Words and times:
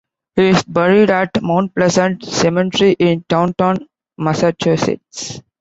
He 0.35 0.47
is 0.47 0.63
buried 0.63 1.11
at 1.11 1.43
Mount 1.43 1.75
Pleasant 1.75 2.25
Cemetery 2.25 2.95
in 2.97 3.23
Taunton, 3.29 3.87
Massachusetts. 4.17 5.43